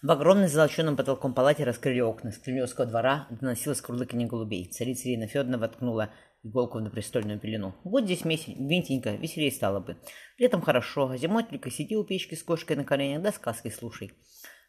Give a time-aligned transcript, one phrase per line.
[0.00, 2.30] В огромной золоченым потолком палате раскрыли окна.
[2.30, 4.70] С кремлевского двора доносилось курлыканье голубей.
[4.70, 6.10] Царица Ирина Федоровна воткнула
[6.44, 7.74] иголку в напрестольную пелену.
[7.82, 9.96] Вот здесь месяц, винтенько, веселее стало бы.
[10.36, 14.12] Летом хорошо, а зимой только сиди у печки с кошкой на коленях, да сказки слушай.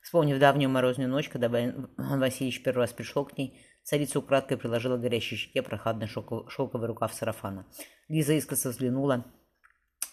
[0.01, 4.97] Вспомнив давнюю морозную ночь, когда Иван Васильевич первый раз пришел к ней, царица украдкой приложила
[4.97, 7.67] к горящей щеке прохладный шелковый рукав сарафана.
[8.07, 9.25] Лиза искоса взглянула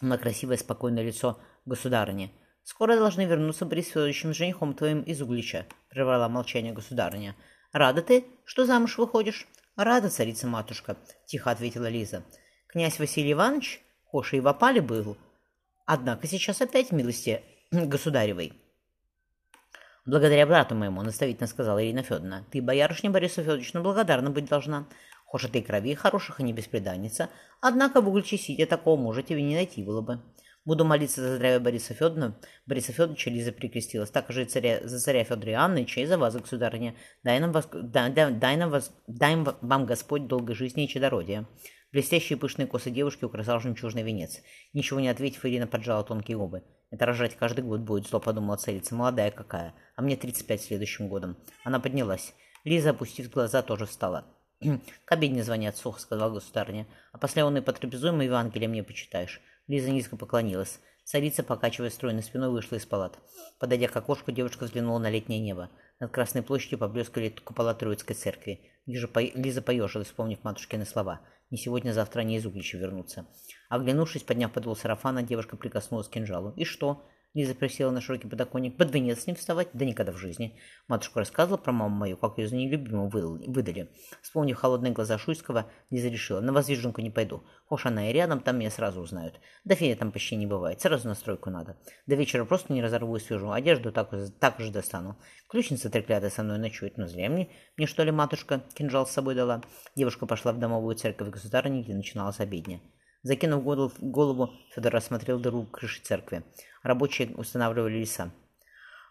[0.02, 2.32] на красивое спокойное лицо государыни.
[2.66, 7.36] «Скоро должны вернуться Борис Федоровичем с женихом твоим из Углича»,— прервала молчание государыня.
[7.72, 9.46] «Рада ты, что замуж выходишь?»
[9.76, 10.96] «Рада, царица-матушка»,—
[11.26, 12.24] тихо ответила Лиза.
[12.66, 15.16] «Князь Василий Иванович, хоша и в опале был,
[15.86, 18.52] однако сейчас опять милости государевой».
[20.04, 22.44] «Благодаря брату моему»,— наставительно сказала Ирина Федоровна.
[22.50, 24.88] «Ты, боярышня Борису Федоровичу, благодарна быть должна.
[25.26, 27.30] Хоша ты крови хороших и не беспреданница,
[27.60, 30.20] однако в Угличе сидя такого мужа тебе не найти было бы».
[30.66, 32.36] Буду молиться за здравие Бориса Федоровна.
[32.66, 34.10] Бориса Федоровича Лиза прикрестилась.
[34.10, 36.96] Так же и царя, за царя Федора Иоанновича и за вас, государыня.
[37.22, 41.46] Дай нам, вас, дай, дай, нам вас, дай вам Господь долгой жизни и чадородия.
[41.92, 44.42] Блестящие пышные косы девушки украсал жемчужный венец.
[44.72, 46.64] Ничего не ответив, Ирина поджала тонкие губы.
[46.90, 48.96] Это рожать каждый год будет, зло подумала царица.
[48.96, 49.72] Молодая какая.
[49.94, 51.36] А мне 35 следующим годом.
[51.62, 52.34] Она поднялась.
[52.64, 54.24] Лиза, опустив глаза, тоже встала.
[55.04, 56.88] «К обедне звонят, сухо»,— сказал государыня.
[57.12, 59.40] «А после он и потрапезуем Евангелие мне почитаешь».
[59.68, 60.80] Лиза низко поклонилась.
[61.04, 63.18] Царица, покачивая стройной спиной, вышла из палат.
[63.58, 65.70] Подойдя к окошку, девушка взглянула на летнее небо.
[66.00, 68.60] Над Красной площадью поблескали купола Троицкой церкви.
[68.86, 69.20] Лиза, по...
[69.20, 71.20] Лиза поежилась, вспомнив матушкины слова.
[71.50, 73.26] «Не сегодня-завтра они из Углича вернутся».
[73.68, 76.52] Оглянувшись, подняв подол сарафана, девушка прикоснулась к кинжалу.
[76.56, 77.06] «И что?»
[77.36, 78.78] Лиза присела на широкий подоконник.
[78.78, 79.68] Под венец с ним вставать?
[79.74, 80.58] Да никогда в жизни.
[80.88, 83.90] Матушка рассказывала про маму мою, как ее за нелюбимую выдали.
[84.22, 87.44] Вспомнив холодные глаза Шуйского, Лиза решила, на воздвиженку не пойду.
[87.66, 89.38] Хошь она и рядом, там меня сразу узнают.
[89.64, 91.76] Да Феня там почти не бывает, сразу на стройку надо.
[92.06, 95.18] До вечера просто не разорву и свяжу, одежду так, так же достану.
[95.50, 99.34] Ключница треклятая со мной ночует, но зря мне, мне что ли матушка кинжал с собой
[99.34, 99.60] дала.
[99.94, 102.80] Девушка пошла в домовую церковь государыни, где начиналась обедня.
[103.26, 106.44] Закинув голову, Федор рассмотрел дыру крыши церкви.
[106.84, 108.30] Рабочие устанавливали леса.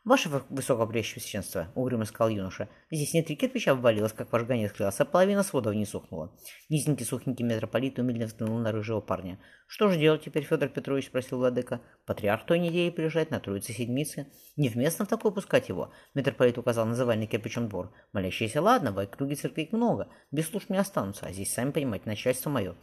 [0.06, 5.44] «Ваше высокопрещенство»,— угрюмо сказал юноша,— «здесь не три кирпича обвалилось, как ваш гонец а половина
[5.44, 6.32] сводов не сухнула».
[6.70, 9.38] Низенький сухенький митрополит умильно взглянул на рыжего парня.
[9.68, 11.82] «Что же делать теперь, Федор Петрович?»— спросил владыка.
[12.06, 14.28] «Патриарх той недели приезжает на Троице Седмицы.
[14.56, 17.92] Невместно в такое пускать его»,— митрополит указал на завальный кирпичом двор.
[18.14, 22.50] «Молящиеся, ладно, в округе церквей много, без служб не останутся, а здесь, сами понимаете, начальство
[22.50, 22.76] мое».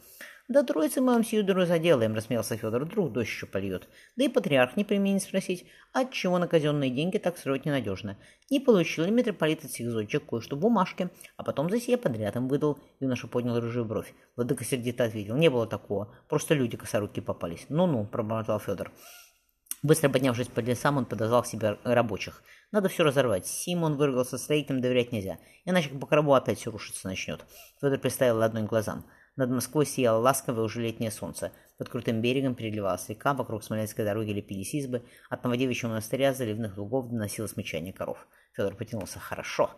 [0.49, 2.85] «Да троицы мы вам сию дыру заделаем»,— рассмеялся Федор.
[2.85, 3.89] «Вдруг дождь еще польет.
[4.17, 8.19] Да и патриарх не применит спросить, отчего на казенные деньги так строить ненадежно.
[8.51, 9.89] Не получил ли митрополит от сих
[10.27, 12.79] кое-что в бумажке, а потом за сие подряд им выдал».
[13.01, 14.13] Юноша поднял рыжую бровь.
[14.37, 15.37] Владыка сердито ответил.
[15.37, 16.15] «Не было такого.
[16.29, 17.67] Просто люди косоруки попались».
[17.69, 18.93] «Ну-ну»,— пробормотал Федор.
[19.83, 22.45] Быстро поднявшись по лесам, он подозвал к себе рабочих.
[22.71, 23.49] Надо все разорвать.
[23.49, 25.39] Симон выругался, строителям доверять нельзя.
[25.65, 27.45] Иначе по коробу опять все рушиться начнет.
[27.81, 29.05] Федор приставил ладонь к глазам.
[29.37, 31.53] Над Москвой сияло ласковое уже летнее солнце.
[31.79, 35.03] Под крутым берегом переливалась река, вокруг Смоленской дороги лепились избы.
[35.31, 38.27] От Новодевичьего монастыря заливных лугов доносилось мычание коров.
[38.53, 39.19] Федор потянулся.
[39.19, 39.71] «Хорошо!»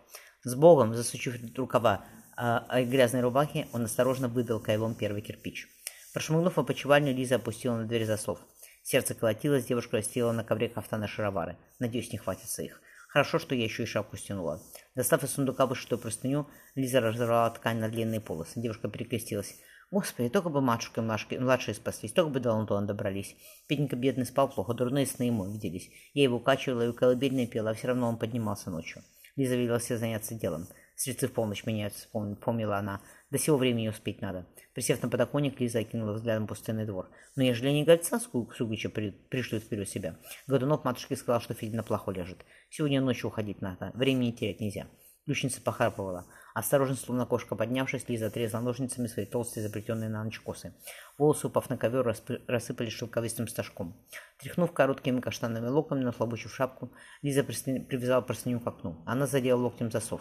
[0.42, 2.04] С Богом, засучив рукава
[2.36, 5.68] а, грязной рубахи, он осторожно выдал кайлом первый кирпич.
[6.12, 8.40] Прошмыгнув в опочивальню, Лиза опустила на дверь заслов.
[8.82, 11.56] Сердце колотилось, девушка расстелила на ковре кафтана шаровары.
[11.78, 12.82] Надеюсь, не хватится их.
[13.14, 14.60] Хорошо, что я еще и шапку стянула.
[14.96, 18.60] Достав из сундука вышитую простыню, Лиза разорвала ткань на длинные полосы.
[18.60, 19.54] Девушка перекрестилась.
[19.92, 23.36] Господи, только бы матушка и младшие спаслись, только бы до Лондона добрались.
[23.68, 25.90] Петенька бедный спал плохо, дурные сны ему виделись.
[26.12, 29.04] Я его качивала и колыбельные пела, а все равно он поднимался ночью.
[29.36, 30.66] Лиза велела все заняться делом.
[30.96, 33.00] Средцы в помощь меняются, помнила она.
[33.30, 34.46] До сего времени успеть надо.
[34.74, 37.10] Присев на подоконник, Лиза окинула взглядом пустынный двор.
[37.34, 40.16] Но ежели не гольца Сугича при, пришлют вперед себя.
[40.46, 42.44] Годунов матушке сказал, что Федя на плохо лежит.
[42.70, 43.90] Сегодня ночью уходить надо.
[43.94, 44.86] Времени терять нельзя.
[45.24, 46.26] Ключница похрапывала.
[46.54, 50.74] Осторожно, словно кошка поднявшись, Лиза отрезала ножницами свои толстые, заплетенные на ночь косы.
[51.16, 52.14] Волосы, упав на ковер,
[52.46, 53.96] рассыпались шелковистым стажком.
[54.38, 56.92] Тряхнув короткими каштанными локами, нахлобучив шапку,
[57.22, 59.02] Лиза привязала простыню к окну.
[59.06, 60.20] Она задела локтем засов.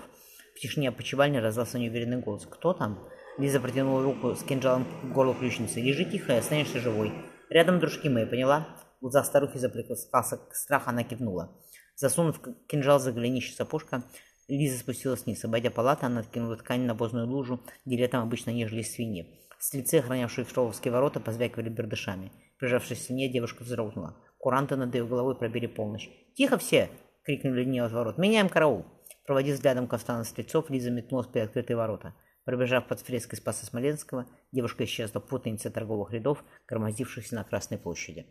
[0.55, 2.45] В тишине опочивальни раздался неуверенный голос.
[2.45, 3.07] «Кто там?»
[3.37, 5.81] Лиза протянула руку с кинжалом к горлу ключницы.
[5.81, 7.11] «Лежи тихо и останешься живой.
[7.49, 8.67] Рядом дружки мои, поняла?»
[8.99, 11.59] В глазах старухи заплескался страх, она кивнула.
[11.95, 14.03] Засунув кинжал за голенище сапожка,
[14.47, 15.43] Лиза спустилась вниз.
[15.43, 19.39] Обойдя палату, она откинула ткань на бозную лужу, где летом обычно нежились свиньи.
[19.59, 22.31] Стрельцы, охранявшие Штоловские ворота, позвякивали бердышами.
[22.59, 24.17] Прижавшись к стене, девушка вздрогнула.
[24.37, 26.09] Куранты над ее головой пробили полночь.
[26.35, 26.89] «Тихо все!»—
[27.23, 28.17] крикнули не от ворот.
[28.17, 28.85] «Меняем караул!»
[29.25, 32.13] Проводив взглядом кафтана стрельцов, Лиза метнулась при открытые ворота.
[32.43, 38.27] Пробежав под фреской Спаса Смоленского, девушка исчезла в путанице торговых рядов, громоздившихся на Красной площади.